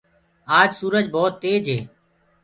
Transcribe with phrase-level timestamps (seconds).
[0.59, 1.79] آج سُورج ڀوت تيج هي۔